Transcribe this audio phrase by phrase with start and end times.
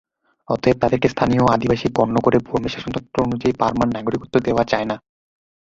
[0.47, 4.95] অতএব তাদেরকে স্থানীয় আদিবাসী গণ্য করে বর্মি শাসনতন্ত্র অনুযায়ী বার্মার নাগরিকত্ব দেওয়া যায় না।